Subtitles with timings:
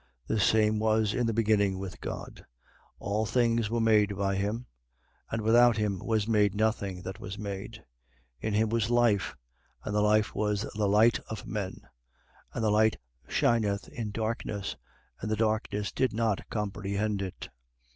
[0.27, 0.27] 1:2.
[0.29, 2.39] The same was in the beginning with God.
[2.99, 3.01] 1:3.
[3.01, 4.65] All things were made by him:
[5.29, 7.73] and without him was made nothing that was made.
[8.41, 8.47] 1:4.
[8.47, 9.35] In him was life:
[9.83, 11.81] and the life was the light of men.
[11.83, 11.83] 1:5.
[12.55, 14.75] And the light shineth in darkness:
[15.19, 17.49] and the darkness did not comprehend it.